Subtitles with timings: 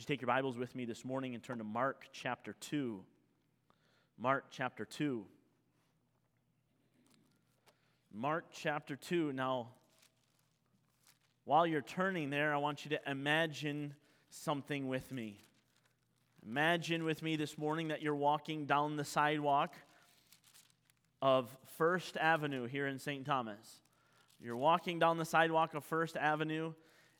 [0.00, 3.04] Would you take your Bibles with me this morning and turn to Mark chapter 2?
[4.18, 5.26] Mark chapter 2.
[8.10, 9.34] Mark chapter 2.
[9.34, 9.68] Now,
[11.44, 13.94] while you're turning there, I want you to imagine
[14.30, 15.44] something with me.
[16.46, 19.74] Imagine with me this morning that you're walking down the sidewalk
[21.20, 23.26] of First Avenue here in St.
[23.26, 23.80] Thomas.
[24.40, 26.72] You're walking down the sidewalk of First Avenue,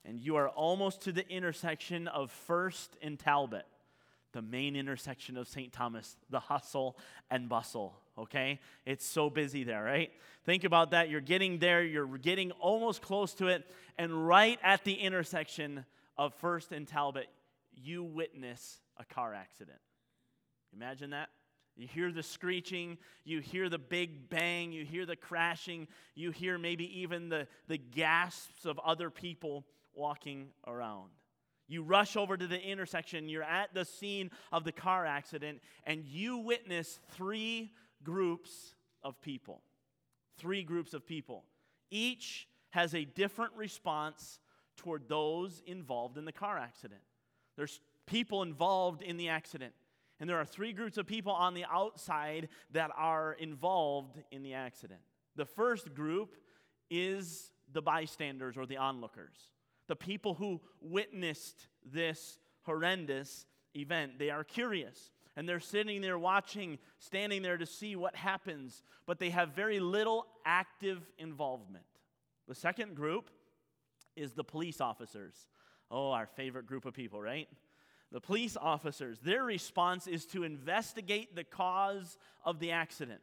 [0.04, 3.66] and you are almost to the intersection of First and Talbot,
[4.32, 5.72] the main intersection of St.
[5.72, 6.96] Thomas, the hustle
[7.30, 7.94] and bustle.
[8.16, 8.60] Okay?
[8.86, 10.10] It's so busy there, right?
[10.44, 11.10] Think about that.
[11.10, 13.68] You're getting there, you're getting almost close to it,
[13.98, 15.84] and right at the intersection
[16.16, 17.28] of First and Talbot,
[17.74, 19.78] you witness a car accident.
[20.74, 21.28] Imagine that.
[21.76, 26.58] You hear the screeching, you hear the big bang, you hear the crashing, you hear
[26.58, 31.10] maybe even the, the gasps of other people walking around.
[31.68, 36.04] You rush over to the intersection, you're at the scene of the car accident, and
[36.04, 39.62] you witness three groups of people.
[40.38, 41.44] Three groups of people.
[41.90, 44.40] Each has a different response
[44.76, 47.00] toward those involved in the car accident.
[47.56, 49.72] There's people involved in the accident.
[50.18, 54.54] And there are three groups of people on the outside that are involved in the
[54.54, 55.00] accident.
[55.36, 56.34] The first group
[56.90, 59.36] is the bystanders or the onlookers,
[59.90, 64.20] the people who witnessed this horrendous event.
[64.20, 69.18] They are curious and they're sitting there watching, standing there to see what happens, but
[69.18, 71.84] they have very little active involvement.
[72.46, 73.30] The second group
[74.14, 75.34] is the police officers.
[75.90, 77.48] Oh, our favorite group of people, right?
[78.12, 83.20] the police officers, their response is to investigate the cause of the accident.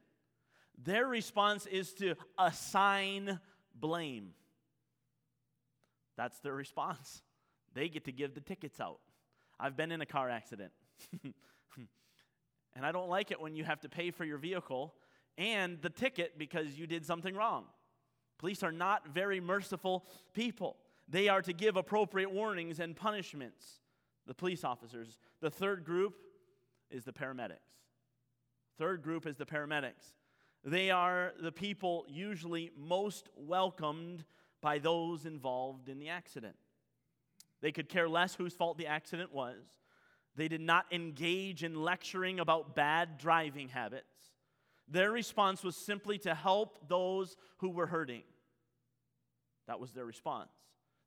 [0.83, 3.39] Their response is to assign
[3.75, 4.33] blame.
[6.17, 7.21] That's their response.
[7.73, 8.99] They get to give the tickets out.
[9.59, 10.71] I've been in a car accident.
[11.23, 14.95] and I don't like it when you have to pay for your vehicle
[15.37, 17.65] and the ticket because you did something wrong.
[18.39, 20.77] Police are not very merciful people.
[21.07, 23.79] They are to give appropriate warnings and punishments
[24.25, 25.17] the police officers.
[25.41, 26.15] The third group
[26.91, 27.57] is the paramedics.
[28.77, 30.13] Third group is the paramedics.
[30.63, 34.25] They are the people usually most welcomed
[34.61, 36.55] by those involved in the accident.
[37.61, 39.57] They could care less whose fault the accident was.
[40.35, 44.05] They did not engage in lecturing about bad driving habits.
[44.87, 48.23] Their response was simply to help those who were hurting.
[49.67, 50.51] That was their response.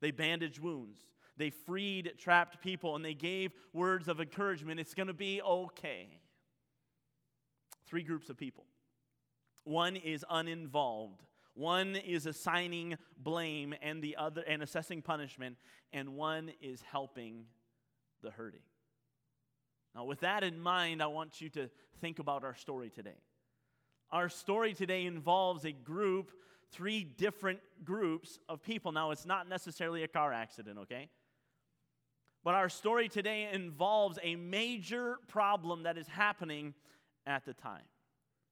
[0.00, 0.98] They bandaged wounds.
[1.36, 4.80] They freed trapped people and they gave words of encouragement.
[4.80, 6.08] It's going to be okay.
[7.86, 8.64] Three groups of people.
[9.64, 11.22] One is uninvolved.
[11.54, 15.56] One is assigning blame and the other and assessing punishment,
[15.92, 17.44] and one is helping
[18.22, 18.60] the hurting.
[19.94, 21.68] Now, with that in mind, I want you to
[22.00, 23.18] think about our story today.
[24.12, 26.32] Our story today involves a group,
[26.72, 28.92] three different groups of people.
[28.92, 31.08] Now, it's not necessarily a car accident, okay?
[32.42, 36.74] But our story today involves a major problem that is happening
[37.26, 37.82] at the time.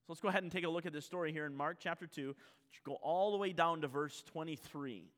[0.01, 2.05] So let's go ahead and take a look at this story here in Mark chapter
[2.05, 2.35] 2.
[2.85, 5.11] Go all the way down to verse 23.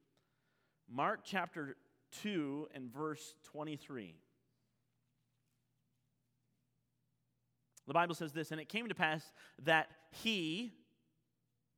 [0.90, 1.78] Mark chapter
[2.22, 4.16] 2 and verse 23.
[7.88, 9.24] The Bible says this, and it came to pass
[9.64, 10.74] that he,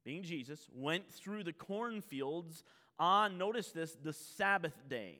[0.04, 2.64] being Jesus, went through the cornfields
[3.00, 5.20] on, notice this, the Sabbath day.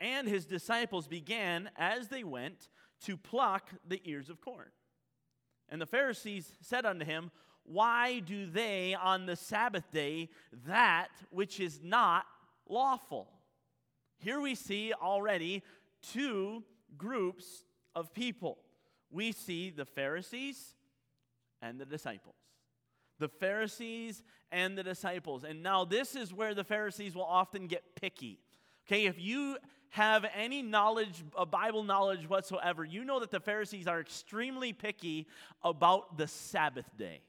[0.00, 2.68] And his disciples began, as they went,
[3.04, 4.68] to pluck the ears of corn.
[5.68, 7.30] And the Pharisees said unto him,
[7.64, 10.28] Why do they on the Sabbath day
[10.66, 12.26] that which is not
[12.68, 13.28] lawful?
[14.18, 15.62] Here we see already
[16.02, 16.62] two
[16.96, 17.64] groups
[17.94, 18.58] of people.
[19.10, 20.74] We see the Pharisees
[21.62, 22.36] and the disciples.
[23.18, 25.44] The Pharisees and the disciples.
[25.44, 28.40] And now, this is where the Pharisees will often get picky.
[28.86, 29.56] Okay, if you
[29.90, 35.28] have any knowledge, a Bible knowledge whatsoever, you know that the Pharisees are extremely picky
[35.62, 37.20] about the Sabbath day.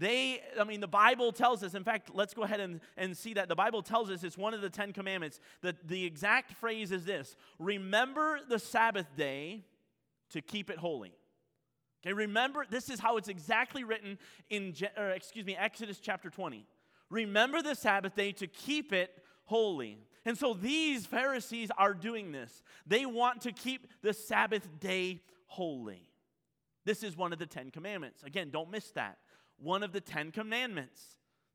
[0.00, 3.34] They, I mean, the Bible tells us, in fact, let's go ahead and, and see
[3.34, 3.50] that.
[3.50, 5.40] The Bible tells us it's one of the Ten Commandments.
[5.60, 9.62] that the exact phrase is this Remember the Sabbath day
[10.30, 11.12] to keep it holy.
[12.02, 14.18] Okay, remember, this is how it's exactly written
[14.48, 16.66] in, or excuse me, Exodus chapter 20.
[17.10, 19.12] Remember the Sabbath day to keep it
[19.44, 19.98] holy.
[20.24, 22.62] And so these Pharisees are doing this.
[22.86, 26.08] They want to keep the Sabbath day holy.
[26.86, 28.22] This is one of the Ten Commandments.
[28.22, 29.18] Again, don't miss that.
[29.62, 31.00] One of the Ten Commandments.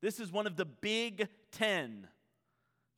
[0.02, 2.08] This is one of the big ten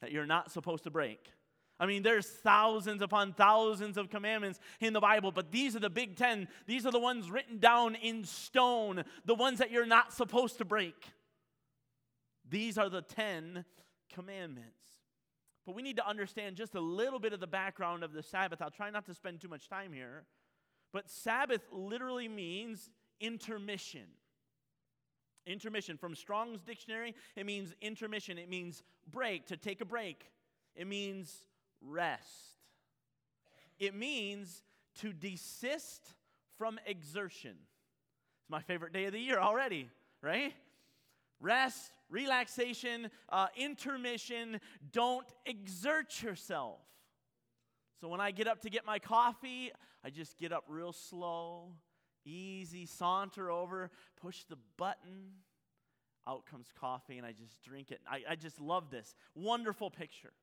[0.02, 1.32] that you're not supposed to break.
[1.80, 5.90] I mean, there's thousands upon thousands of commandments in the Bible, but these are the
[5.90, 6.48] big 10.
[6.66, 10.66] These are the ones written down in stone, the ones that you're not supposed to
[10.66, 10.96] break.
[12.50, 13.64] These are the 10
[14.12, 14.72] commandments.
[15.68, 18.62] But we need to understand just a little bit of the background of the Sabbath.
[18.62, 20.24] I'll try not to spend too much time here.
[20.94, 22.90] But Sabbath literally means
[23.20, 24.06] intermission.
[25.48, 25.98] Intermission.
[25.98, 28.38] From Strong's dictionary, it means intermission.
[28.38, 30.30] It means break, to take a break.
[30.76, 31.34] It means
[31.82, 32.58] rest.
[33.80, 34.64] It means
[35.00, 36.14] to desist
[36.58, 37.56] from exertion.
[38.42, 39.90] It's my favorite day of the year already,
[40.22, 40.54] right?
[41.40, 44.60] Rest, relaxation, uh, intermission.
[44.92, 46.80] Don't exert yourself.
[48.02, 49.72] So when I get up to get my coffee,
[50.04, 51.70] I just get up real slow,
[52.28, 53.90] easy, saunter over,
[54.22, 55.32] push the button.
[56.28, 58.02] Out comes coffee, and I just drink it.
[58.06, 59.16] I, I just love this.
[59.34, 60.34] Wonderful picture.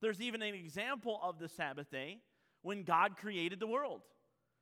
[0.00, 2.18] There's even an example of the Sabbath day
[2.62, 4.02] when God created the world.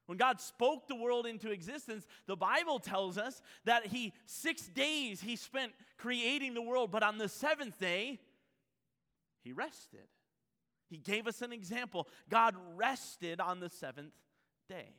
[0.06, 5.20] When God spoke the world into existence, the Bible tells us that he 6 days
[5.20, 8.20] he spent creating the world, but on the 7th day
[9.42, 10.06] he rested.
[10.88, 12.06] He gave us an example.
[12.28, 14.12] God rested on the 7th
[14.68, 14.94] day.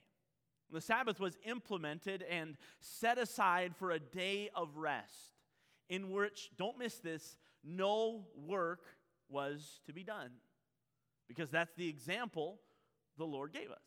[0.72, 5.38] The Sabbath was implemented and set aside for a day of rest
[5.90, 8.82] in which, don't miss this, no work
[9.30, 10.32] was to be done.
[11.28, 12.60] Because that's the example
[13.18, 13.78] the Lord gave us.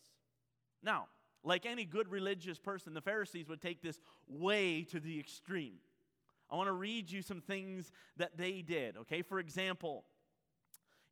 [0.82, 1.06] Now,
[1.42, 5.78] like any good religious person, the Pharisees would take this way to the extreme.
[6.50, 9.22] I want to read you some things that they did, okay?
[9.22, 10.04] For example,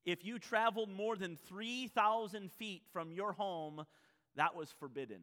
[0.05, 3.85] if you traveled more than 3,000 feet from your home,
[4.37, 5.21] that was forbidden.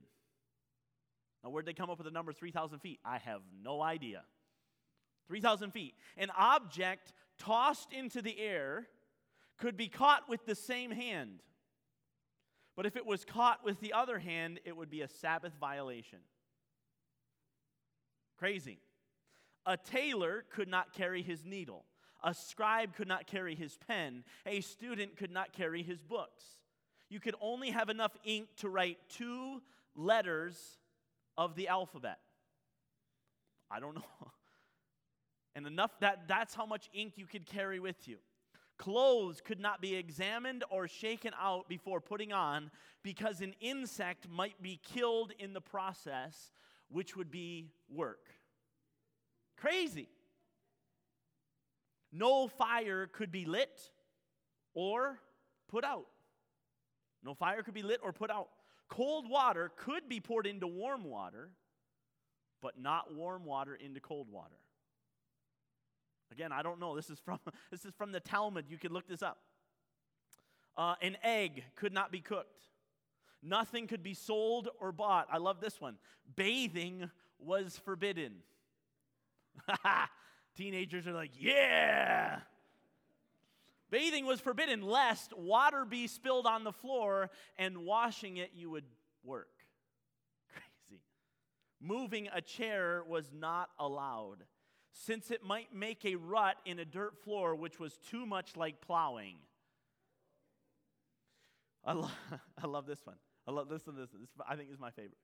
[1.45, 2.99] Now, where'd they come up with the number 3,000 feet?
[3.05, 4.23] I have no idea.
[5.27, 5.93] 3,000 feet.
[6.17, 8.87] An object tossed into the air
[9.59, 11.43] could be caught with the same hand.
[12.75, 16.17] But if it was caught with the other hand, it would be a Sabbath violation.
[18.39, 18.79] Crazy.
[19.67, 21.85] A tailor could not carry his needle.
[22.23, 24.23] A scribe could not carry his pen.
[24.47, 26.43] A student could not carry his books.
[27.07, 29.61] You could only have enough ink to write two
[29.95, 30.79] letters
[31.37, 32.19] of the alphabet.
[33.69, 34.31] I don't know.
[35.55, 38.17] And enough that that's how much ink you could carry with you.
[38.77, 42.71] Clothes could not be examined or shaken out before putting on
[43.03, 46.51] because an insect might be killed in the process,
[46.89, 48.27] which would be work.
[49.57, 50.09] Crazy.
[52.11, 53.89] No fire could be lit
[54.73, 55.19] or
[55.69, 56.07] put out.
[57.23, 58.49] No fire could be lit or put out.
[58.87, 61.49] Cold water could be poured into warm water,
[62.61, 64.55] but not warm water into cold water.
[66.31, 66.95] Again, I don't know.
[66.95, 67.39] This is from,
[67.71, 68.65] this is from the Talmud.
[68.69, 69.39] You can look this up.
[70.77, 72.63] Uh, an egg could not be cooked.
[73.41, 75.27] Nothing could be sold or bought.
[75.31, 75.97] I love this one.
[76.35, 77.09] Bathing
[77.39, 78.33] was forbidden.
[80.57, 82.39] Teenagers are like, yeah.
[83.89, 88.85] Bathing was forbidden lest water be spilled on the floor and washing it you would
[89.23, 89.47] work.
[90.51, 91.01] Crazy.
[91.79, 94.43] Moving a chair was not allowed
[94.91, 98.81] since it might make a rut in a dirt floor which was too much like
[98.81, 99.35] plowing.
[101.83, 102.09] I, lo-
[102.63, 103.17] I love this one.
[103.47, 103.95] I love this one.
[103.95, 105.17] This, this I think is my favorite.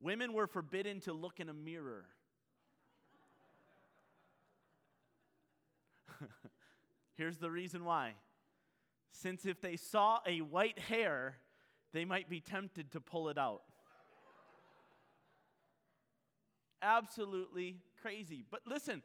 [0.00, 2.06] Women were forbidden to look in a mirror.
[7.20, 8.14] Here's the reason why.
[9.12, 11.36] Since if they saw a white hair,
[11.92, 13.60] they might be tempted to pull it out.
[16.80, 18.42] Absolutely crazy.
[18.50, 19.02] But listen,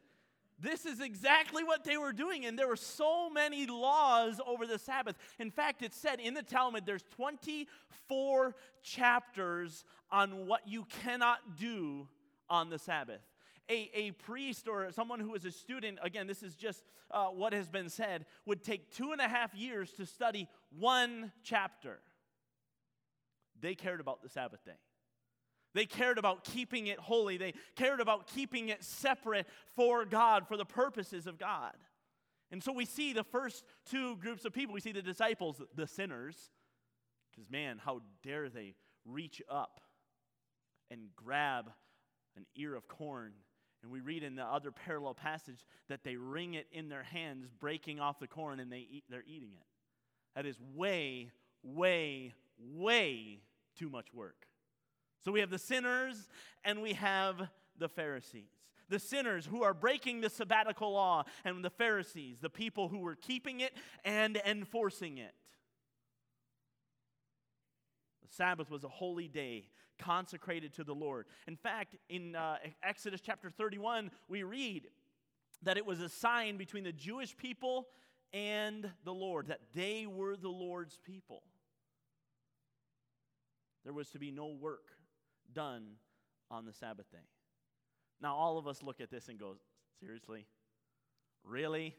[0.58, 4.78] this is exactly what they were doing, and there were so many laws over the
[4.78, 5.16] Sabbath.
[5.38, 12.08] In fact, it said in the Talmud there's 24 chapters on what you cannot do
[12.48, 13.20] on the Sabbath.
[13.68, 17.52] A, a priest or someone who is a student, again, this is just uh, what
[17.52, 21.98] has been said, would take two and a half years to study one chapter.
[23.60, 24.78] They cared about the Sabbath day.
[25.74, 27.36] They cared about keeping it holy.
[27.36, 31.74] They cared about keeping it separate for God, for the purposes of God.
[32.50, 34.74] And so we see the first two groups of people.
[34.74, 36.50] We see the disciples, the sinners,
[37.30, 39.80] because man, how dare they reach up
[40.90, 41.70] and grab
[42.36, 43.32] an ear of corn.
[43.86, 47.46] And we read in the other parallel passage that they wring it in their hands,
[47.60, 49.66] breaking off the corn, and they eat, they're eating it.
[50.34, 51.30] That is way,
[51.62, 53.38] way, way
[53.78, 54.48] too much work.
[55.24, 56.28] So we have the sinners
[56.64, 58.50] and we have the Pharisees.
[58.88, 63.14] The sinners who are breaking the sabbatical law, and the Pharisees, the people who were
[63.14, 63.72] keeping it
[64.04, 65.32] and enforcing it.
[68.28, 69.68] The Sabbath was a holy day
[69.98, 71.26] consecrated to the Lord.
[71.46, 74.88] In fact, in uh, Exodus chapter 31, we read
[75.62, 77.88] that it was a sign between the Jewish people
[78.32, 81.42] and the Lord, that they were the Lord's people.
[83.84, 84.90] There was to be no work
[85.52, 85.92] done
[86.50, 87.18] on the Sabbath day.
[88.20, 89.56] Now, all of us look at this and go,
[90.00, 90.46] seriously?
[91.44, 91.94] Really?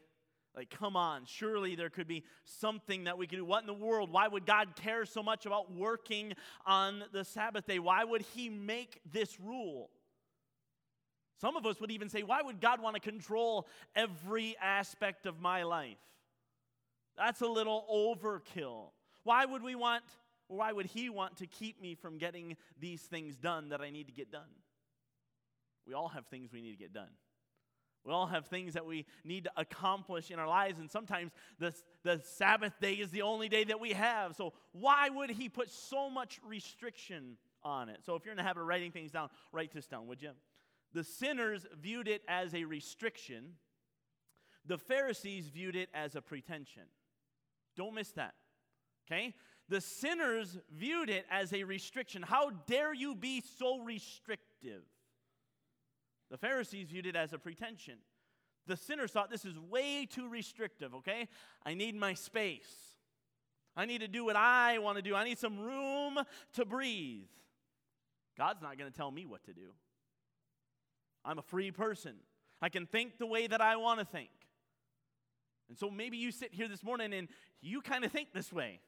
[0.58, 3.44] Like, come on, surely there could be something that we could do.
[3.44, 4.10] What in the world?
[4.10, 6.32] Why would God care so much about working
[6.66, 7.78] on the Sabbath day?
[7.78, 9.88] Why would He make this rule?
[11.40, 15.40] Some of us would even say, why would God want to control every aspect of
[15.40, 15.96] my life?
[17.16, 18.90] That's a little overkill.
[19.22, 20.02] Why would we want,
[20.48, 24.08] why would He want to keep me from getting these things done that I need
[24.08, 24.50] to get done?
[25.86, 27.10] We all have things we need to get done.
[28.04, 31.74] We all have things that we need to accomplish in our lives, and sometimes the,
[32.04, 34.36] the Sabbath day is the only day that we have.
[34.36, 37.98] So, why would He put so much restriction on it?
[38.04, 40.30] So, if you're in the habit of writing things down, write this down, would you?
[40.94, 43.54] The sinners viewed it as a restriction,
[44.64, 46.84] the Pharisees viewed it as a pretension.
[47.76, 48.34] Don't miss that.
[49.06, 49.34] Okay?
[49.68, 52.22] The sinners viewed it as a restriction.
[52.22, 54.82] How dare you be so restrictive?
[56.30, 57.98] The Pharisees viewed it as a pretension.
[58.66, 61.28] The sinners thought this is way too restrictive, okay?
[61.64, 62.70] I need my space.
[63.74, 65.14] I need to do what I want to do.
[65.14, 66.18] I need some room
[66.54, 67.28] to breathe.
[68.36, 69.72] God's not going to tell me what to do.
[71.24, 72.14] I'm a free person.
[72.60, 74.30] I can think the way that I want to think.
[75.68, 77.28] And so maybe you sit here this morning and
[77.60, 78.80] you kind of think this way.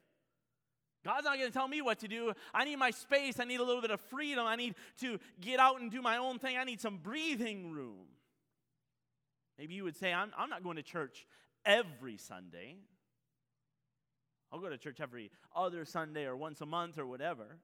[1.03, 2.33] God's not going to tell me what to do.
[2.53, 3.39] I need my space.
[3.39, 4.45] I need a little bit of freedom.
[4.45, 6.57] I need to get out and do my own thing.
[6.57, 8.05] I need some breathing room.
[9.57, 11.25] Maybe you would say, I'm, I'm not going to church
[11.65, 12.77] every Sunday.
[14.51, 17.57] I'll go to church every other Sunday or once a month or whatever.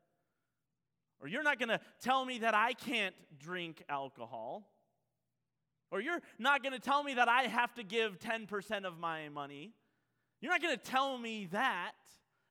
[1.19, 4.67] Or you're not going to tell me that I can't drink alcohol.
[5.91, 9.29] Or you're not going to tell me that I have to give 10% of my
[9.29, 9.73] money.
[10.41, 11.93] You're not going to tell me that.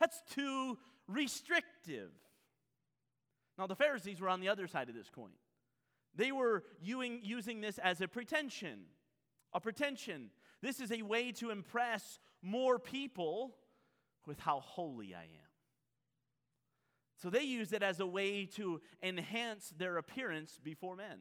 [0.00, 2.10] That's too restrictive.
[3.58, 5.30] Now, the Pharisees were on the other side of this coin.
[6.14, 8.80] They were using this as a pretension.
[9.52, 10.30] A pretension.
[10.62, 13.54] This is a way to impress more people
[14.26, 15.50] with how holy I am.
[17.16, 21.20] So they used it as a way to enhance their appearance before men.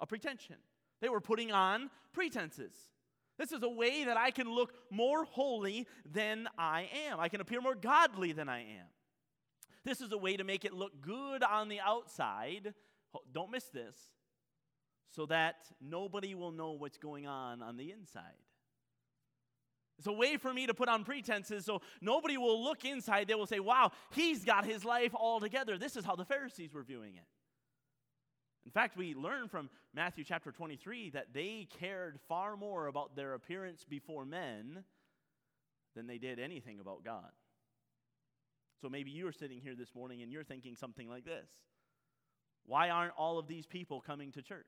[0.00, 0.56] A pretension.
[1.00, 2.74] They were putting on pretenses.
[3.38, 7.20] This is a way that I can look more holy than I am.
[7.20, 8.86] I can appear more godly than I am.
[9.84, 12.74] This is a way to make it look good on the outside.
[13.32, 13.96] Don't miss this.
[15.12, 18.22] So that nobody will know what's going on on the inside.
[19.98, 23.26] It's a way for me to put on pretenses so nobody will look inside.
[23.26, 25.78] They will say, wow, he's got his life all together.
[25.78, 27.26] This is how the Pharisees were viewing it.
[28.68, 33.32] In fact, we learn from Matthew chapter 23 that they cared far more about their
[33.32, 34.84] appearance before men
[35.96, 37.30] than they did anything about God.
[38.82, 41.48] So maybe you're sitting here this morning and you're thinking something like this
[42.66, 44.66] Why aren't all of these people coming to church?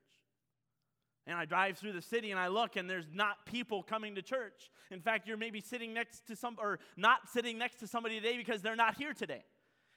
[1.26, 4.22] And I drive through the city and I look and there's not people coming to
[4.22, 4.70] church.
[4.90, 8.38] In fact, you're maybe sitting next to some or not sitting next to somebody today
[8.38, 9.44] because they're not here today.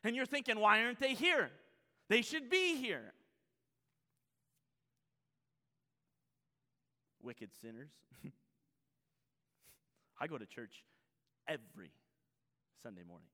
[0.04, 1.52] And you're thinking, why aren't they here?
[2.10, 3.14] They should be here.
[7.24, 7.90] Wicked sinners.
[10.20, 10.84] I go to church
[11.48, 11.92] every
[12.82, 13.28] Sunday morning.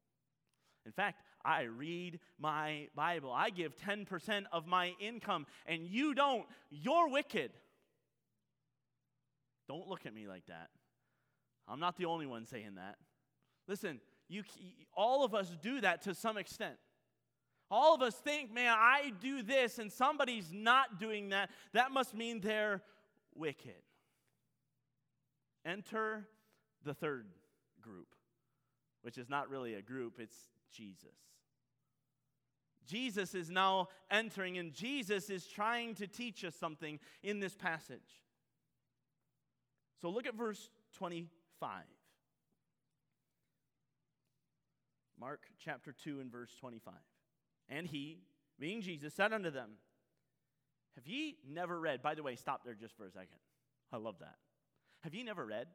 [0.86, 3.32] In fact, I read my Bible.
[3.32, 6.46] I give 10% of my income, and you don't.
[6.70, 7.52] You're wicked.
[9.68, 10.70] Don't look at me like that.
[11.68, 12.96] I'm not the only one saying that.
[13.68, 14.44] Listen, you,
[14.96, 16.76] all of us do that to some extent.
[17.70, 21.52] All of us think, man, I do this and somebody's not doing that.
[21.74, 22.82] That must mean they're
[23.40, 23.82] wicked.
[25.66, 26.28] Enter
[26.84, 27.28] the third
[27.82, 28.16] group,
[29.02, 30.36] which is not really a group, it's
[30.72, 31.16] Jesus.
[32.86, 38.24] Jesus is now entering, and Jesus is trying to teach us something in this passage.
[40.02, 41.84] So look at verse 25.
[45.20, 46.94] Mark chapter 2 and verse 25.
[47.68, 48.20] And he,
[48.60, 49.72] being Jesus, said unto them,
[50.96, 52.02] have ye never read?
[52.02, 53.38] By the way, stop there just for a second.
[53.92, 54.36] I love that.
[55.02, 55.68] Have ye never read?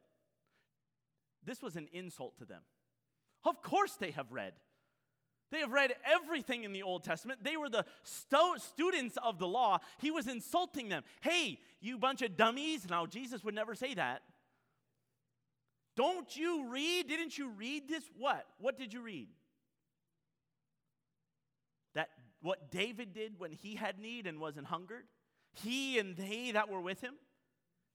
[1.43, 2.61] This was an insult to them.
[3.43, 4.53] Of course, they have read.
[5.51, 7.43] They have read everything in the Old Testament.
[7.43, 9.79] They were the sto- students of the law.
[9.99, 11.03] He was insulting them.
[11.21, 12.89] Hey, you bunch of dummies.
[12.89, 14.21] Now, Jesus would never say that.
[15.95, 17.07] Don't you read?
[17.07, 18.03] Didn't you read this?
[18.17, 18.45] What?
[18.59, 19.27] What did you read?
[21.95, 22.09] that
[22.45, 25.05] what David did when he had need and wasn't hungered,
[25.51, 27.15] he and they that were with him,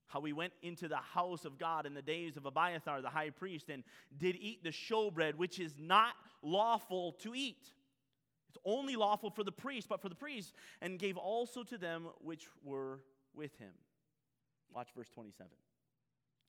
[0.07, 3.29] how he went into the house of God in the days of Abiathar the high
[3.29, 3.83] priest and
[4.17, 7.65] did eat the showbread, which is not lawful to eat.
[8.49, 12.09] It's only lawful for the priest, but for the priest, and gave also to them
[12.19, 12.99] which were
[13.33, 13.71] with him.
[14.73, 15.49] Watch verse 27.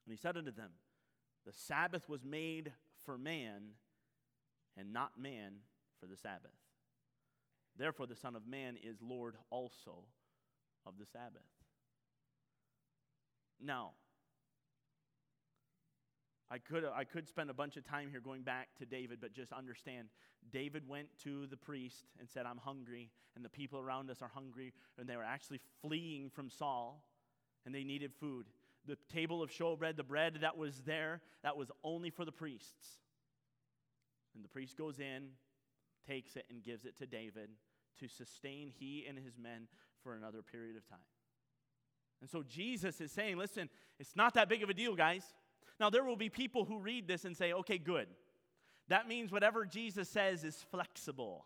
[0.06, 0.70] And he said unto them,
[1.46, 2.72] The Sabbath was made
[3.04, 3.62] for man,
[4.76, 5.52] and not man
[6.00, 6.50] for the Sabbath.
[7.78, 10.04] Therefore, the Son of Man is Lord also
[10.86, 11.42] of the Sabbath.
[13.60, 13.92] Now,
[16.50, 19.32] I could, I could spend a bunch of time here going back to David, but
[19.32, 20.08] just understand
[20.50, 24.28] David went to the priest and said, I'm hungry, and the people around us are
[24.28, 27.02] hungry, and they were actually fleeing from Saul,
[27.64, 28.46] and they needed food.
[28.86, 32.98] The table of showbread, the bread that was there, that was only for the priests.
[34.34, 35.28] And the priest goes in,
[36.06, 37.50] takes it, and gives it to David
[38.00, 39.68] to sustain he and his men
[40.02, 40.98] for another period of time.
[42.20, 43.68] And so Jesus is saying, listen,
[43.98, 45.24] it's not that big of a deal, guys.
[45.80, 48.06] Now, there will be people who read this and say, okay, good.
[48.88, 51.44] That means whatever Jesus says is flexible.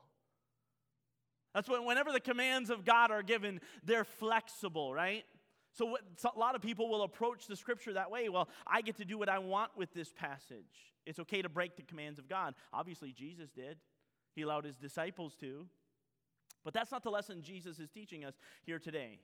[1.54, 5.24] That's what, whenever the commands of God are given, they're flexible, right?
[5.72, 8.28] So, what, so, a lot of people will approach the scripture that way.
[8.28, 10.94] Well, I get to do what I want with this passage.
[11.06, 12.54] It's okay to break the commands of God.
[12.72, 13.78] Obviously, Jesus did,
[14.36, 15.66] he allowed his disciples to.
[16.64, 19.18] But that's not the lesson Jesus is teaching us here today.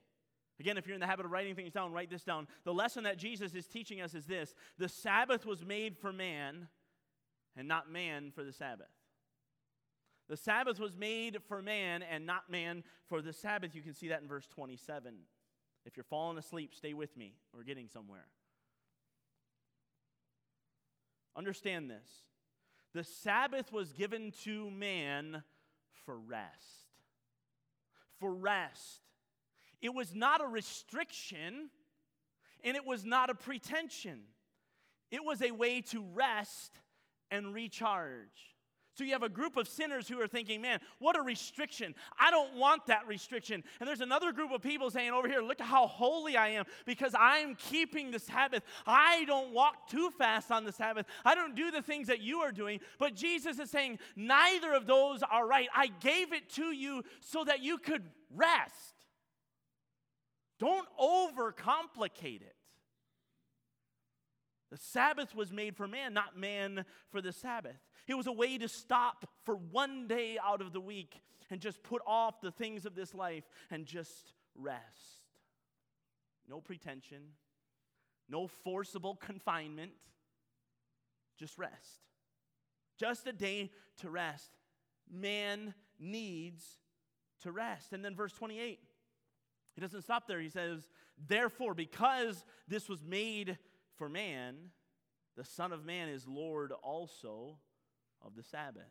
[0.59, 2.47] Again, if you're in the habit of writing things down, write this down.
[2.63, 6.67] The lesson that Jesus is teaching us is this the Sabbath was made for man,
[7.55, 8.87] and not man for the Sabbath.
[10.29, 13.75] The Sabbath was made for man, and not man for the Sabbath.
[13.75, 15.13] You can see that in verse 27.
[15.85, 17.35] If you're falling asleep, stay with me.
[17.53, 18.25] We're getting somewhere.
[21.35, 22.07] Understand this
[22.93, 25.43] the Sabbath was given to man
[26.05, 26.83] for rest
[28.23, 29.01] for rest.
[29.81, 31.69] It was not a restriction
[32.63, 34.21] and it was not a pretension.
[35.11, 36.79] It was a way to rest
[37.29, 38.52] and recharge.
[38.95, 41.95] So you have a group of sinners who are thinking, man, what a restriction.
[42.19, 43.63] I don't want that restriction.
[43.79, 46.65] And there's another group of people saying, over here, look at how holy I am
[46.85, 48.61] because I'm keeping the Sabbath.
[48.85, 51.07] I don't walk too fast on the Sabbath.
[51.25, 52.81] I don't do the things that you are doing.
[52.99, 55.69] But Jesus is saying, neither of those are right.
[55.75, 58.03] I gave it to you so that you could
[58.35, 58.93] rest.
[60.59, 62.55] Don't overcomplicate it.
[64.71, 67.77] The Sabbath was made for man, not man for the Sabbath.
[68.07, 71.83] It was a way to stop for one day out of the week and just
[71.83, 74.81] put off the things of this life and just rest.
[76.49, 77.21] No pretension,
[78.29, 79.91] no forcible confinement,
[81.37, 82.01] just rest.
[82.97, 84.51] Just a day to rest.
[85.11, 86.63] Man needs
[87.41, 87.93] to rest.
[87.93, 88.79] And then verse 28,
[89.75, 90.39] he doesn't stop there.
[90.39, 90.87] He says,
[91.27, 93.57] Therefore, because this was made
[93.95, 94.55] for man,
[95.35, 97.57] the Son of Man is Lord also
[98.25, 98.83] of the Sabbath.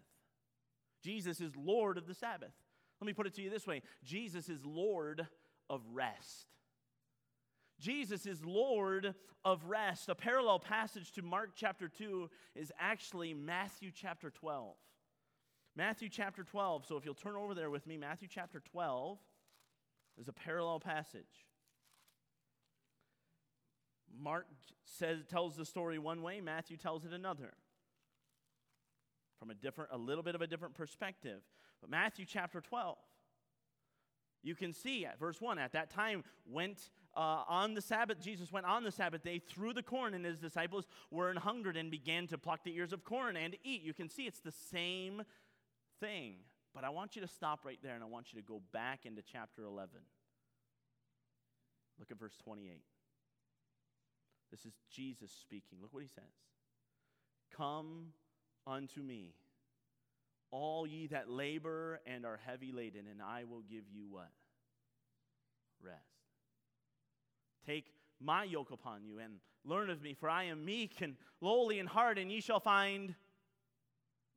[1.02, 2.52] Jesus is Lord of the Sabbath.
[3.00, 5.26] Let me put it to you this way Jesus is Lord
[5.68, 6.46] of rest.
[7.80, 9.14] Jesus is Lord
[9.44, 10.08] of rest.
[10.08, 14.76] A parallel passage to Mark chapter 2 is actually Matthew chapter 12.
[15.74, 16.86] Matthew chapter 12.
[16.86, 19.18] So if you'll turn over there with me, Matthew chapter 12
[20.20, 21.46] is a parallel passage.
[24.16, 24.46] Mark
[24.84, 27.54] says tells the story one way, Matthew tells it another.
[29.42, 31.40] From a different a little bit of a different perspective.
[31.80, 32.96] But Matthew chapter 12
[34.44, 38.50] you can see at verse 1 at that time went uh, on the Sabbath, Jesus
[38.50, 41.90] went on the Sabbath day through the corn, and his disciples were an hungered and
[41.90, 43.82] began to pluck the ears of corn and eat.
[43.82, 45.22] You can see it's the same
[46.00, 46.36] thing.
[46.74, 49.04] But I want you to stop right there and I want you to go back
[49.04, 49.90] into chapter 11.
[51.98, 52.80] Look at verse 28.
[54.50, 55.78] This is Jesus speaking.
[55.82, 56.24] Look what he says
[57.54, 58.14] Come
[58.66, 59.34] unto me,
[60.50, 64.30] all ye that labor and are heavy laden, and I will give you what?
[65.82, 65.96] Rest.
[67.66, 71.78] Take my yoke upon you and learn of me, for I am meek and lowly
[71.78, 73.14] in heart, and ye shall find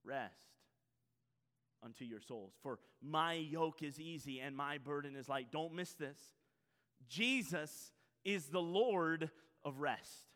[0.04, 0.56] rest
[1.84, 2.54] unto your souls.
[2.62, 5.52] For my yoke is easy and my burden is light.
[5.52, 6.18] Don't miss this.
[7.08, 7.92] Jesus
[8.24, 9.30] is the Lord
[9.64, 10.30] of rest.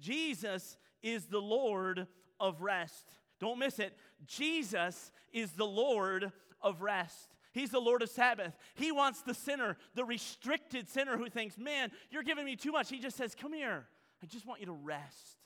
[0.00, 2.06] Jesus is the Lord
[2.44, 3.06] of rest.
[3.40, 3.96] Don't miss it.
[4.26, 6.30] Jesus is the Lord
[6.60, 7.34] of rest.
[7.52, 8.56] He's the Lord of Sabbath.
[8.74, 12.90] He wants the sinner, the restricted sinner who thinks, man, you're giving me too much.
[12.90, 13.86] He just says, come here.
[14.22, 15.38] I just want you to rest.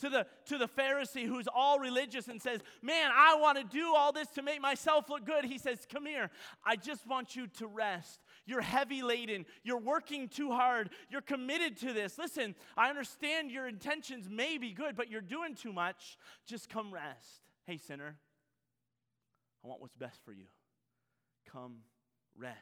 [0.00, 3.94] To the, to the Pharisee who's all religious and says, Man, I want to do
[3.96, 5.44] all this to make myself look good.
[5.44, 6.30] He says, Come here.
[6.64, 8.20] I just want you to rest.
[8.48, 9.44] You're heavy laden.
[9.62, 10.88] You're working too hard.
[11.10, 12.16] You're committed to this.
[12.16, 16.16] Listen, I understand your intentions may be good, but you're doing too much.
[16.46, 17.42] Just come rest.
[17.66, 18.16] Hey, sinner,
[19.62, 20.46] I want what's best for you.
[21.52, 21.80] Come
[22.38, 22.56] rest.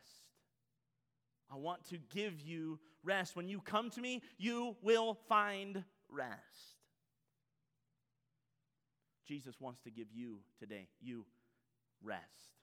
[1.49, 3.37] I want to give you rest.
[3.37, 6.40] When you come to me, you will find rest.
[9.25, 11.27] Jesus wants to give you today, you
[12.03, 12.56] rest.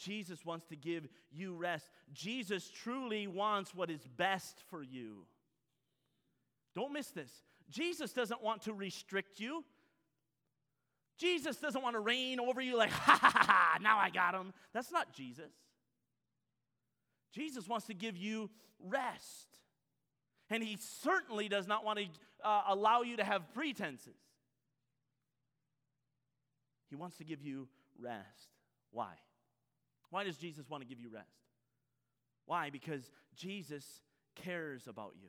[0.00, 1.90] Jesus wants to give you rest.
[2.12, 5.26] Jesus truly wants what is best for you.
[6.74, 7.30] Don't miss this.
[7.68, 9.62] Jesus doesn't want to restrict you.
[11.18, 14.34] Jesus doesn't want to reign over you like, ha ha ha, ha now I got
[14.34, 14.54] him.
[14.72, 15.52] That's not Jesus.
[17.32, 18.48] Jesus wants to give you
[18.82, 19.48] rest.
[20.48, 22.06] And he certainly does not want to
[22.42, 24.16] uh, allow you to have pretenses.
[26.88, 27.68] He wants to give you
[28.00, 28.48] rest.
[28.90, 29.12] Why?
[30.10, 31.38] Why does Jesus want to give you rest?
[32.46, 32.70] Why?
[32.70, 33.84] Because Jesus
[34.34, 35.28] cares about you.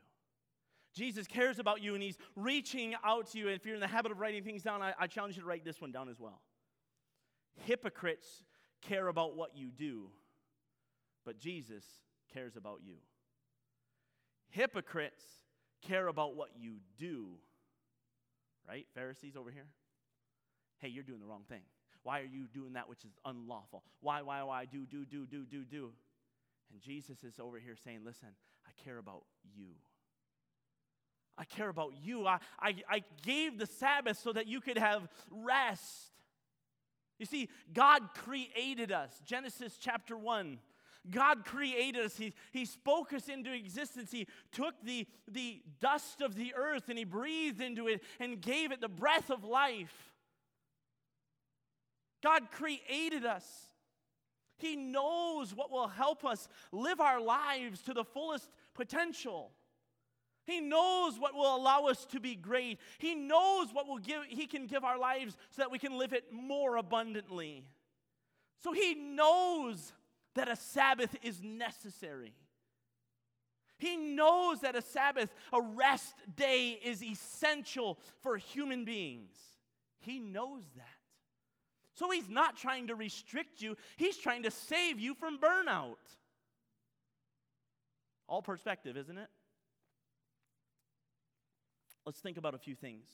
[0.94, 3.48] Jesus cares about you and he's reaching out to you.
[3.48, 5.48] And if you're in the habit of writing things down, I, I challenge you to
[5.48, 6.41] write this one down as well.
[7.65, 8.44] Hypocrites
[8.82, 10.10] care about what you do,
[11.26, 11.86] but Jesus
[12.34, 12.96] cares about you.
[14.50, 15.24] Hypocrites
[15.82, 17.28] care about what you do,
[18.67, 18.86] right?
[18.94, 19.67] Pharisees over here
[20.82, 21.62] hey, you're doing the wrong thing.
[22.04, 23.84] Why are you doing that which is unlawful?
[24.00, 25.92] Why, why, why, do, do, do, do, do, do.
[26.72, 28.30] And Jesus is over here saying, listen,
[28.66, 29.24] I care about
[29.56, 29.76] you.
[31.38, 32.28] I care about you.
[32.28, 36.12] I, I, I gave the Sabbath so that you could have rest.
[37.20, 39.22] You see, God created us.
[39.26, 40.60] Genesis chapter 1.
[41.10, 42.18] God created us.
[42.18, 44.12] He, he spoke us into existence.
[44.12, 48.72] He took the, the dust of the earth and He breathed into it and gave
[48.72, 50.11] it the breath of life.
[52.22, 53.46] God created us.
[54.58, 59.52] He knows what will help us live our lives to the fullest potential.
[60.46, 62.80] He knows what will allow us to be great.
[63.00, 66.14] He knows what will give he can give our lives so that we can live
[66.14, 67.66] it more abundantly.
[68.64, 69.94] So he knows
[70.36, 72.34] that a Sabbath is necessary.
[73.78, 79.34] He knows that a Sabbath, a rest day is essential for human beings.
[80.00, 81.01] He knows that.
[81.93, 85.95] So he's not trying to restrict you, he's trying to save you from burnout.
[88.27, 89.27] All perspective, isn't it?
[92.06, 93.10] Let's think about a few things.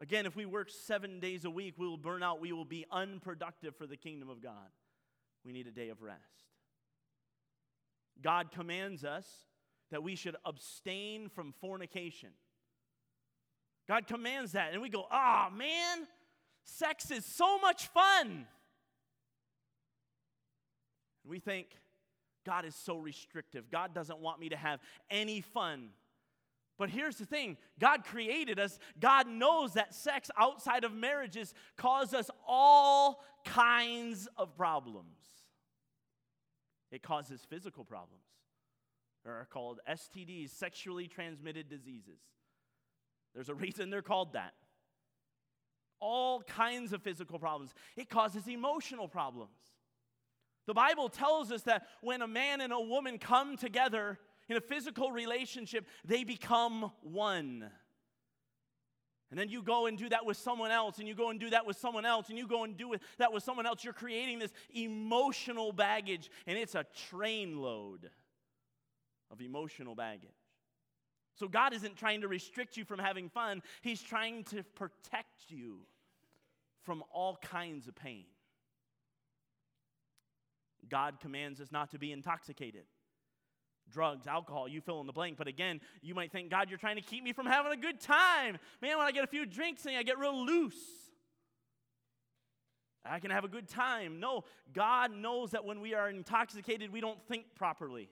[0.00, 2.40] Again, if we work seven days a week, we will burn out.
[2.40, 4.70] We will be unproductive for the kingdom of God.
[5.44, 6.20] We need a day of rest.
[8.22, 9.26] God commands us
[9.90, 12.30] that we should abstain from fornication.
[13.86, 16.06] God commands that, and we go, oh man,
[16.70, 18.46] Sex is so much fun.
[21.24, 21.68] We think
[22.44, 23.70] God is so restrictive.
[23.70, 24.78] God doesn't want me to have
[25.10, 25.88] any fun.
[26.76, 28.78] But here's the thing God created us.
[29.00, 35.16] God knows that sex outside of marriages causes us all kinds of problems.
[36.92, 38.24] It causes physical problems.
[39.24, 42.20] They're called STDs, sexually transmitted diseases.
[43.34, 44.52] There's a reason they're called that
[46.00, 49.50] all kinds of physical problems, it causes emotional problems.
[50.66, 54.60] The Bible tells us that when a man and a woman come together in a
[54.60, 57.70] physical relationship, they become one.
[59.30, 61.50] And then you go and do that with someone else, and you go and do
[61.50, 63.84] that with someone else, and you go and do that with someone else.
[63.84, 68.10] You're creating this emotional baggage, and it's a train load
[69.30, 70.30] of emotional baggage.
[71.38, 75.78] So God isn't trying to restrict you from having fun, He's trying to protect you
[76.82, 78.24] from all kinds of pain.
[80.88, 82.84] God commands us not to be intoxicated.
[83.90, 85.36] Drugs, alcohol, you fill in the blank.
[85.36, 88.00] But again, you might think, God, you're trying to keep me from having a good
[88.00, 88.58] time.
[88.82, 90.74] Man, when I get a few drinks and I get real loose,
[93.04, 94.20] I can have a good time.
[94.20, 98.10] No, God knows that when we are intoxicated, we don't think properly.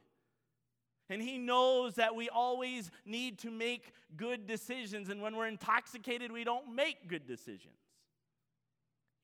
[1.09, 5.09] And He knows that we always need to make good decisions.
[5.09, 7.79] And when we're intoxicated, we don't make good decisions.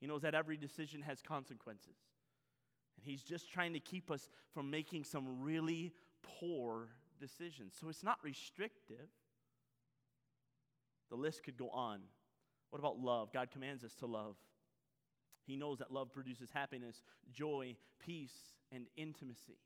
[0.01, 1.97] He knows that every decision has consequences.
[2.97, 5.93] And He's just trying to keep us from making some really
[6.23, 6.89] poor
[7.21, 7.75] decisions.
[7.81, 9.09] So it's not restrictive.
[11.11, 12.01] The list could go on.
[12.71, 13.33] What about love?
[13.33, 14.37] God commands us to love.
[15.45, 19.59] He knows that love produces happiness, joy, peace, and intimacy.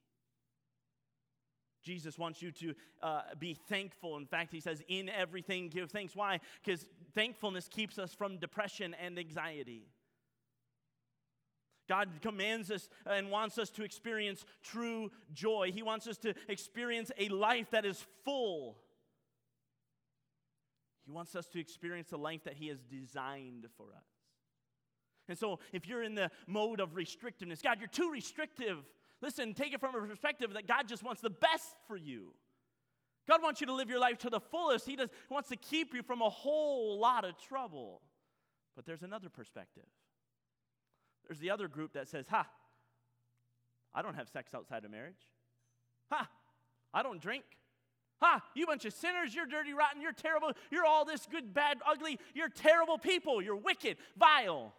[1.87, 4.16] Jesus wants you to uh, be thankful.
[4.16, 6.16] In fact, he says, in everything, give thanks.
[6.16, 6.40] Why?
[6.64, 9.87] Because thankfulness keeps us from depression and anxiety.
[11.88, 15.70] God commands us and wants us to experience true joy.
[15.72, 18.79] He wants us to experience a life that is full.
[21.05, 24.09] He wants us to experience the life that He has designed for us.
[25.29, 28.79] And so, if you're in the mode of restrictiveness, God, you're too restrictive.
[29.22, 32.35] Listen, take it from a perspective that God just wants the best for you.
[33.29, 34.87] God wants you to live your life to the fullest.
[34.87, 38.02] He, does, he wants to keep you from a whole lot of trouble.
[38.76, 39.87] But there's another perspective.
[41.26, 42.46] There's the other group that says, Ha,
[43.94, 45.26] I don't have sex outside of marriage.
[46.12, 46.29] Ha,
[46.94, 47.44] I don't drink.
[48.20, 51.79] Ha, you bunch of sinners, you're dirty, rotten, you're terrible, you're all this good, bad,
[51.87, 54.72] ugly, you're terrible people, you're wicked, vile.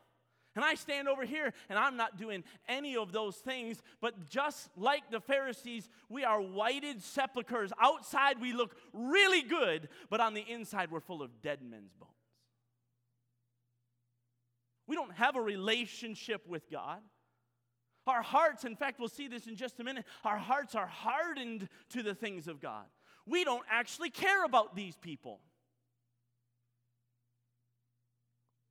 [0.58, 4.72] And I stand over here and I'm not doing any of those things, but just
[4.76, 7.72] like the Pharisees, we are whited sepulchres.
[7.80, 12.12] Outside we look really good, but on the inside we're full of dead men's bones.
[14.88, 17.02] We don't have a relationship with God.
[18.08, 21.70] Our hearts, in fact, we'll see this in just a minute, our hearts are hardened
[21.89, 22.86] to the things of God.
[23.28, 25.39] We don't actually care about these people.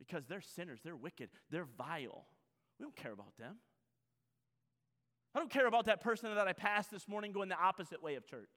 [0.07, 2.27] Because they're sinners, they're wicked, they're vile.
[2.79, 3.57] We don't care about them.
[5.35, 8.15] I don't care about that person that I passed this morning going the opposite way
[8.15, 8.49] of church.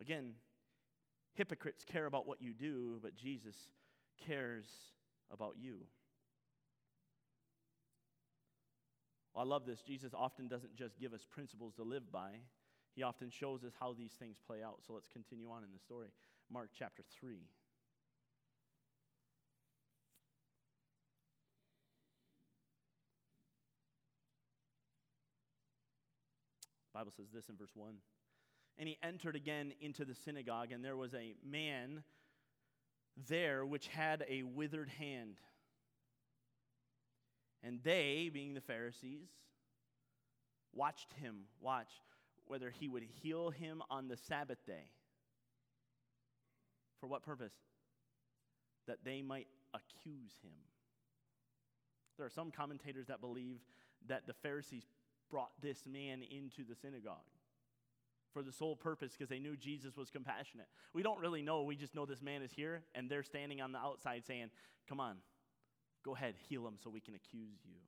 [0.00, 0.34] Again,
[1.34, 3.56] hypocrites care about what you do, but Jesus
[4.26, 4.66] cares
[5.32, 5.78] about you.
[9.34, 9.82] Well, I love this.
[9.82, 12.30] Jesus often doesn't just give us principles to live by,
[12.94, 14.80] he often shows us how these things play out.
[14.86, 16.08] So let's continue on in the story.
[16.52, 17.36] Mark chapter 3.
[26.92, 27.94] The Bible says this in verse 1.
[28.78, 32.02] And he entered again into the synagogue, and there was a man
[33.28, 35.36] there which had a withered hand.
[37.62, 39.28] And they, being the Pharisees,
[40.72, 41.42] watched him.
[41.60, 41.90] Watch
[42.50, 44.90] whether he would heal him on the Sabbath day.
[47.00, 47.54] For what purpose?
[48.88, 50.58] That they might accuse him.
[52.16, 53.60] There are some commentators that believe
[54.08, 54.82] that the Pharisees
[55.30, 57.16] brought this man into the synagogue
[58.32, 60.66] for the sole purpose because they knew Jesus was compassionate.
[60.92, 61.62] We don't really know.
[61.62, 64.50] We just know this man is here and they're standing on the outside saying,
[64.88, 65.16] Come on,
[66.04, 67.78] go ahead, heal him so we can accuse you.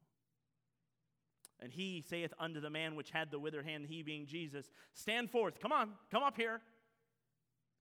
[1.63, 5.31] And he saith unto the man which had the withered hand, he being Jesus, Stand
[5.31, 6.61] forth, come on, come up here.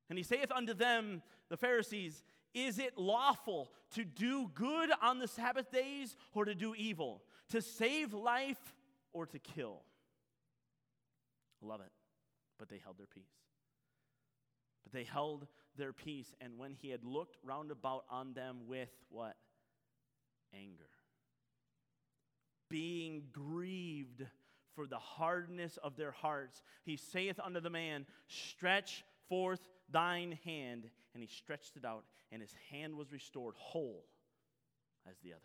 [0.08, 5.28] And he saith unto them, the Pharisees, Is it lawful to do good on the
[5.28, 7.24] Sabbath days or to do evil?
[7.50, 8.76] To save life
[9.14, 9.82] or to kill?
[11.62, 11.92] Love it.
[12.60, 13.24] But they held their peace.
[14.84, 18.90] But they held their peace, and when he had looked round about on them with
[19.10, 19.38] what?
[20.54, 20.90] Anger
[22.72, 24.26] being grieved
[24.76, 30.90] for the hardness of their hearts, he saith unto the man, Stretch forth thine hand.
[31.14, 34.06] And he stretched it out, and his hand was restored whole
[35.10, 35.42] as the other.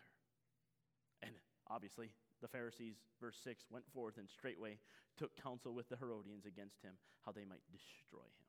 [1.23, 1.33] And
[1.69, 4.79] obviously, the Pharisees, verse 6, went forth and straightway
[5.17, 6.93] took counsel with the Herodians against him,
[7.25, 8.47] how they might destroy him.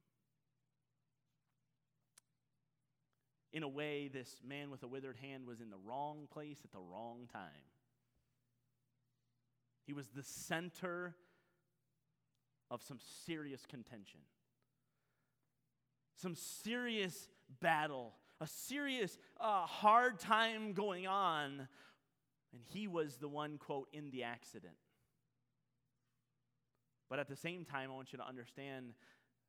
[3.53, 6.71] In a way, this man with a withered hand was in the wrong place at
[6.71, 7.63] the wrong time.
[9.87, 11.15] He was the center
[12.69, 14.19] of some serious contention,
[16.17, 17.29] some serious
[17.61, 21.69] battle, a serious uh, hard time going on.
[22.51, 24.75] And he was the one, quote, in the accident.
[27.09, 28.93] But at the same time, I want you to understand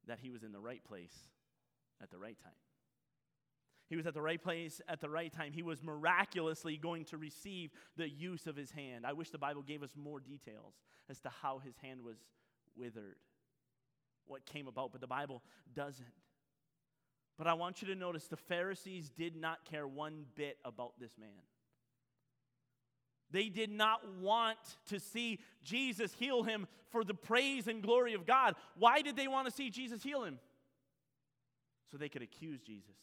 [0.06, 1.16] that he was in the right place
[2.00, 2.52] at the right time.
[3.88, 5.52] He was at the right place at the right time.
[5.52, 9.06] He was miraculously going to receive the use of his hand.
[9.06, 10.74] I wish the Bible gave us more details
[11.08, 12.16] as to how his hand was
[12.76, 13.16] withered,
[14.26, 15.42] what came about, but the Bible
[15.74, 16.06] doesn't.
[17.38, 21.16] But I want you to notice the Pharisees did not care one bit about this
[21.18, 21.28] man.
[23.30, 28.26] They did not want to see Jesus heal him for the praise and glory of
[28.26, 28.54] God.
[28.76, 30.38] Why did they want to see Jesus heal him?
[31.90, 32.96] So they could accuse Jesus.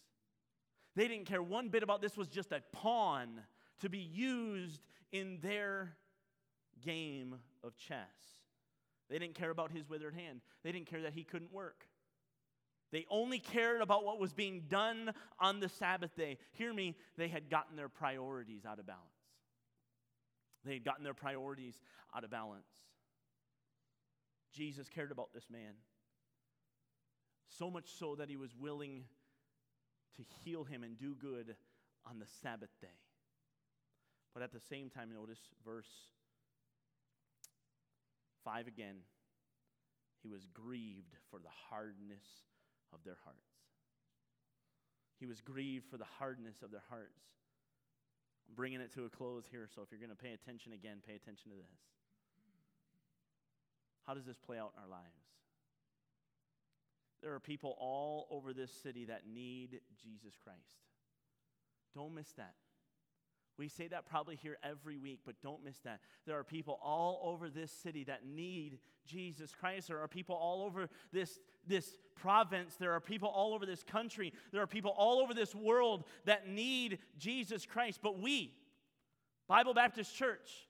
[0.96, 3.42] They didn't care one bit about this was just a pawn
[3.82, 4.82] to be used
[5.12, 5.96] in their
[6.84, 7.98] game of chess.
[9.10, 10.42] They didn't care about his withered hand.
[10.64, 11.86] They didn't care that he couldn't work.
[12.92, 16.38] They only cared about what was being done on the Sabbath day.
[16.54, 19.04] Hear me, they had gotten their priorities out of balance.
[20.64, 21.76] They had gotten their priorities
[22.16, 22.70] out of balance.
[24.54, 25.74] Jesus cared about this man.
[27.60, 29.04] So much so that he was willing
[30.18, 31.56] to heal him and do good
[32.08, 33.00] on the Sabbath day.
[34.34, 36.10] But at the same time, notice verse
[38.44, 38.98] 5 again.
[40.22, 42.26] He was grieved for the hardness
[42.94, 43.40] of their hearts.
[45.20, 47.22] He was grieved for the hardness of their hearts.
[48.48, 50.98] I'm bringing it to a close here, so if you're going to pay attention again,
[51.06, 51.80] pay attention to this.
[54.06, 55.25] How does this play out in our lives?
[57.26, 60.60] There are people all over this city that need Jesus Christ.
[61.96, 62.54] Don't miss that.
[63.58, 66.02] We say that probably here every week, but don't miss that.
[66.28, 69.88] There are people all over this city that need Jesus Christ.
[69.88, 72.76] There are people all over this, this province.
[72.76, 74.32] There are people all over this country.
[74.52, 78.02] There are people all over this world that need Jesus Christ.
[78.04, 78.54] But we,
[79.48, 80.68] Bible Baptist Church,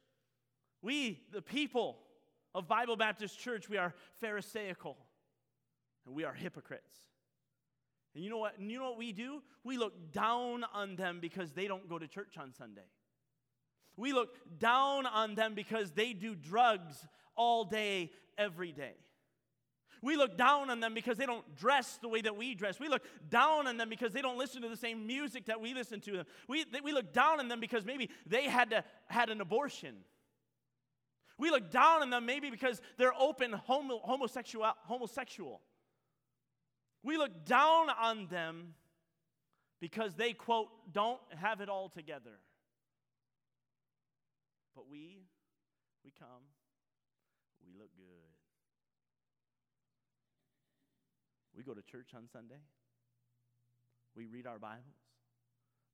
[0.81, 1.97] we, the people
[2.53, 4.95] of Bible Baptist Church, we are Pharisaical
[6.05, 6.97] and we are hypocrites.
[8.13, 8.57] And you know what?
[8.57, 9.41] And you know what we do?
[9.63, 12.87] We look down on them because they don't go to church on Sunday.
[13.97, 18.95] We look down on them because they do drugs all day, every day.
[20.01, 22.79] We look down on them because they don't dress the way that we dress.
[22.79, 25.73] We look down on them because they don't listen to the same music that we
[25.73, 26.23] listen to.
[26.47, 29.95] We, we look down on them because maybe they had, to, had an abortion.
[31.37, 35.61] We look down on them maybe because they're open homo, homosexual, homosexual.
[37.05, 38.73] We look down on them
[39.79, 42.39] because they, quote, don't have it all together.
[44.75, 45.19] But we,
[46.03, 46.49] we come,
[47.63, 48.05] we look good.
[51.55, 52.59] We go to church on Sunday.
[54.15, 54.81] We read our Bibles.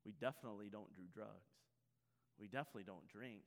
[0.06, 1.52] We definitely don't do drugs.
[2.40, 3.44] We definitely don't drink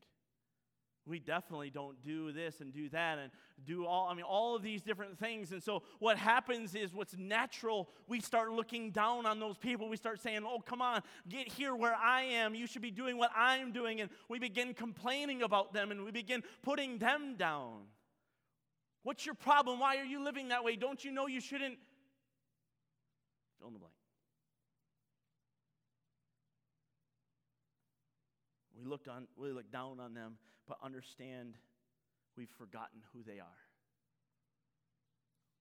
[1.06, 3.30] we definitely don't do this and do that and
[3.66, 5.52] do all i mean all of these different things.
[5.52, 9.88] And so what happens is what's natural we start looking down on those people.
[9.88, 12.54] We start saying oh come on get here where i am.
[12.54, 14.00] You should be doing what i'm doing.
[14.00, 17.82] And we begin complaining about them and we begin putting them down.
[19.02, 19.80] What's your problem?
[19.80, 20.76] Why are you living that way?
[20.76, 21.76] Don't you know you shouldn't?
[23.58, 23.92] Fill in the blank.
[28.78, 30.38] We looked on we look down on them
[30.68, 31.54] but understand
[32.36, 33.46] we've forgotten who they are.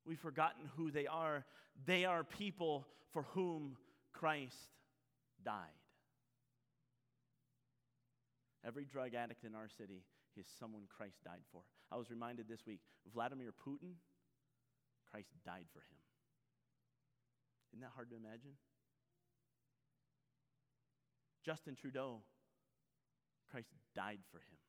[0.05, 1.45] We've forgotten who they are.
[1.85, 3.77] They are people for whom
[4.11, 4.55] Christ
[5.43, 5.79] died.
[8.65, 10.03] Every drug addict in our city
[10.37, 11.61] is someone Christ died for.
[11.91, 12.79] I was reminded this week
[13.13, 13.95] Vladimir Putin,
[15.11, 15.99] Christ died for him.
[17.73, 18.53] Isn't that hard to imagine?
[21.45, 22.21] Justin Trudeau,
[23.51, 24.62] Christ died for him.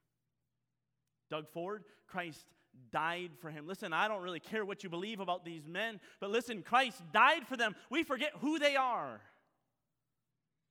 [1.30, 2.44] Doug Ford, Christ
[2.92, 3.66] died for him.
[3.66, 7.46] Listen, I don't really care what you believe about these men, but listen, Christ died
[7.46, 7.74] for them.
[7.90, 9.20] We forget who they are.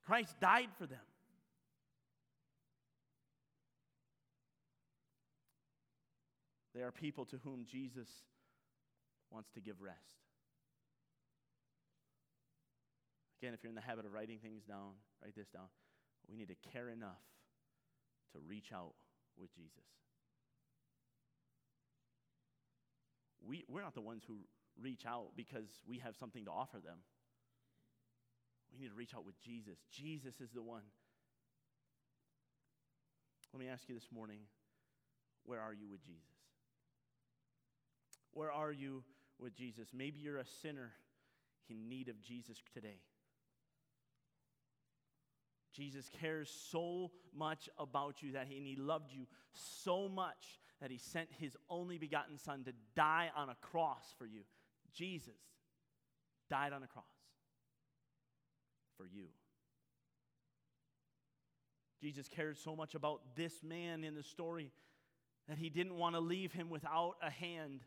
[0.06, 1.00] Christ died for them.
[6.76, 8.10] They are people to whom Jesus
[9.30, 9.98] wants to give rest.
[13.42, 15.68] Again, if you're in the habit of writing things down, write this down.
[16.30, 17.22] We need to care enough
[18.32, 18.94] to reach out
[19.38, 19.84] with Jesus.
[23.48, 24.38] We, we're not the ones who
[24.82, 26.98] reach out because we have something to offer them.
[28.74, 29.78] We need to reach out with Jesus.
[29.92, 30.82] Jesus is the one.
[33.54, 34.40] Let me ask you this morning
[35.46, 36.22] where are you with Jesus?
[38.32, 39.04] Where are you
[39.40, 39.90] with Jesus?
[39.94, 40.92] Maybe you're a sinner
[41.70, 43.00] in need of Jesus today.
[45.74, 50.92] Jesus cares so much about you that he, and he loved you so much that
[50.92, 54.42] he sent his only begotten Son to die on a cross for you.
[54.94, 55.40] Jesus
[56.50, 57.06] died on a cross
[58.98, 59.28] for you.
[62.02, 64.72] Jesus cared so much about this man in the story
[65.48, 67.80] that he didn't want to leave him without a hand.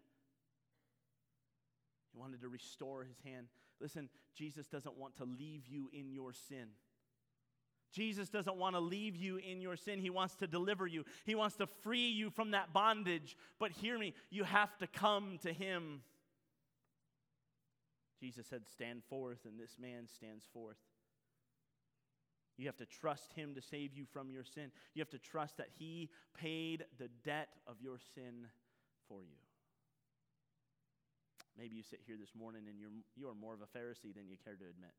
[2.14, 3.48] He wanted to restore his hand.
[3.78, 6.68] Listen, Jesus doesn't want to leave you in your sin.
[7.96, 9.98] Jesus doesn't want to leave you in your sin.
[9.98, 13.36] He wants to deliver you, He wants to free you from that bondage.
[13.58, 16.02] But hear me, you have to come to Him.
[18.20, 20.76] Jesus said, Stand forth, and this man stands forth.
[22.58, 24.70] You have to trust Him to save you from your sin.
[24.94, 28.46] You have to trust that He paid the debt of your sin
[29.08, 29.36] for you.
[31.58, 34.28] Maybe you sit here this morning and you're, you are more of a Pharisee than
[34.28, 34.92] you care to admit.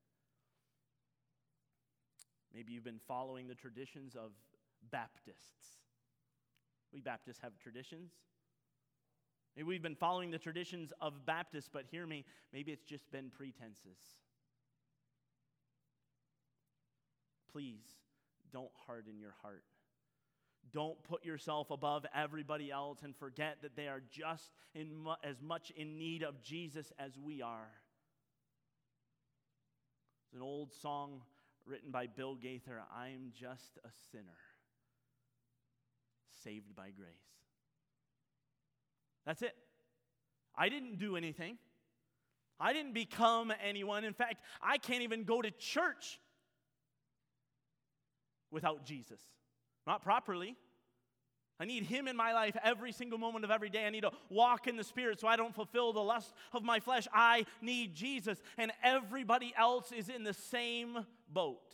[2.53, 4.31] Maybe you've been following the traditions of
[4.91, 5.79] Baptists.
[6.93, 8.11] We Baptists have traditions.
[9.55, 13.29] Maybe we've been following the traditions of Baptists, but hear me, maybe it's just been
[13.29, 13.97] pretenses.
[17.51, 17.85] Please
[18.53, 19.63] don't harden your heart.
[20.71, 25.41] Don't put yourself above everybody else and forget that they are just in mu- as
[25.41, 27.71] much in need of Jesus as we are.
[30.25, 31.21] It's an old song
[31.67, 34.37] written by Bill Gaither I'm just a sinner,
[36.43, 37.09] saved by grace.
[39.25, 39.55] That's it.
[40.55, 41.57] I didn't do anything.
[42.59, 44.03] I didn't become anyone.
[44.03, 46.19] In fact, I can't even go to church
[48.49, 49.21] without Jesus.
[49.85, 50.55] Not properly.
[51.59, 53.85] I need Him in my life every single moment of every day.
[53.85, 56.79] I need to walk in the Spirit so I don't fulfill the lust of my
[56.79, 57.07] flesh.
[57.11, 58.39] I need Jesus.
[58.57, 61.73] And everybody else is in the same boat.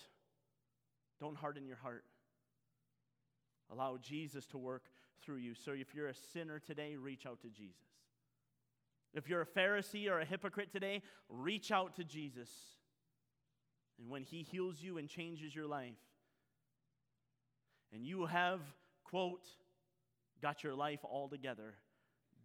[1.19, 2.05] Don't harden your heart.
[3.71, 4.83] Allow Jesus to work
[5.21, 5.53] through you.
[5.53, 7.75] So if you're a sinner today, reach out to Jesus.
[9.13, 12.49] If you're a Pharisee or a hypocrite today, reach out to Jesus.
[13.99, 15.93] And when He heals you and changes your life,
[17.93, 18.61] and you have,
[19.03, 19.45] quote,
[20.43, 21.75] got your life all together,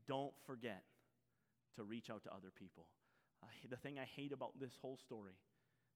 [0.06, 0.84] don't forget
[1.74, 2.86] to reach out to other people.
[3.42, 5.34] Uh, the thing I hate about this whole story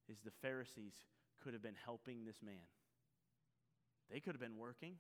[0.09, 0.95] is the Pharisees
[1.43, 2.67] could have been helping this man.
[4.11, 4.97] They could have been working.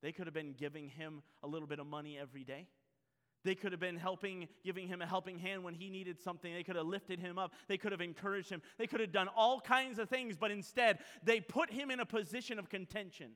[0.00, 2.68] They could have been giving him a little bit of money every day.
[3.44, 6.54] They could have been helping, giving him a helping hand when he needed something.
[6.54, 7.52] They could have lifted him up.
[7.66, 8.62] They could have encouraged him.
[8.78, 12.06] They could have done all kinds of things, but instead, they put him in a
[12.06, 13.32] position of contention.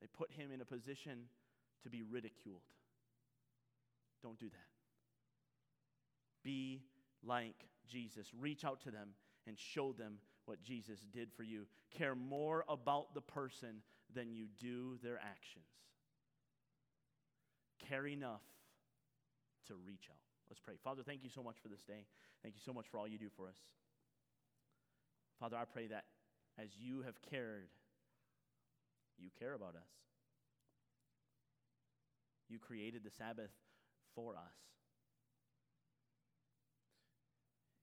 [0.00, 1.28] They put him in a position
[1.82, 2.62] to be ridiculed.
[4.22, 4.70] Don't do that.
[6.42, 6.82] Be
[7.22, 8.28] like Jesus.
[8.38, 9.10] Reach out to them
[9.46, 11.66] and show them what Jesus did for you.
[11.90, 13.82] Care more about the person
[14.14, 15.64] than you do their actions.
[17.88, 18.42] Care enough
[19.66, 20.16] to reach out.
[20.48, 20.74] Let's pray.
[20.82, 22.06] Father, thank you so much for this day.
[22.42, 23.56] Thank you so much for all you do for us.
[25.38, 26.04] Father, I pray that
[26.58, 27.68] as you have cared
[29.20, 29.90] you care about us.
[32.48, 33.54] You created the Sabbath
[34.14, 34.58] for us.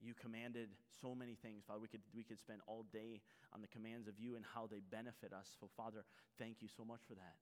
[0.01, 0.69] You commanded
[1.01, 1.79] so many things, Father.
[1.79, 3.21] We could, we could spend all day
[3.53, 5.49] on the commands of you and how they benefit us.
[5.59, 6.05] So, Father,
[6.37, 7.39] thank you so much for that.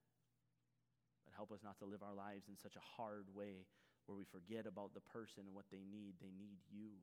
[1.25, 3.65] But help us not to live our lives in such a hard way
[4.05, 6.15] where we forget about the person and what they need.
[6.21, 6.93] They need you.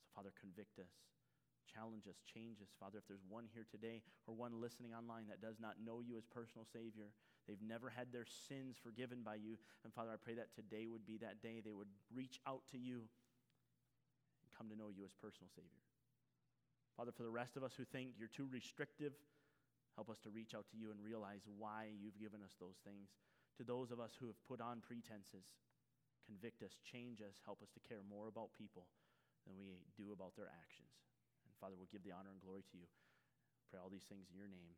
[0.00, 0.90] So, Father, convict us
[1.66, 2.70] challenge us, change us.
[2.78, 6.16] Father, if there's one here today or one listening online that does not know you
[6.16, 7.12] as personal Savior,
[7.46, 9.58] they've never had their sins forgiven by you.
[9.84, 12.78] And Father, I pray that today would be that day they would reach out to
[12.78, 13.06] you
[14.42, 15.82] and come to know you as personal Savior.
[16.96, 19.16] Father, for the rest of us who think you're too restrictive,
[19.96, 23.12] help us to reach out to you and realize why you've given us those things.
[23.60, 25.56] To those of us who have put on pretenses,
[26.24, 28.88] convict us, change us, help us to care more about people
[29.44, 30.88] than we do about their actions.
[31.62, 32.90] Father, we'll give the honor and glory to you.
[33.70, 34.74] Pray all these things in your name.